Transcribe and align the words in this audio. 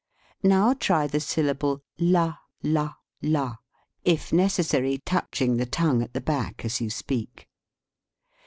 Now 0.41 0.73
try 0.73 1.05
the 1.05 1.19
syllable 1.19 1.83
/a, 1.99 2.35
/a, 2.63 2.93
/a, 3.23 3.57
if 4.03 4.33
necessary, 4.33 4.97
touching 4.97 5.57
the 5.57 5.67
tongue 5.67 6.01
at 6.01 6.13
the 6.13 6.19
back 6.21 6.65
as 6.65 6.81
you 6.81 6.89
speak. 6.89 7.47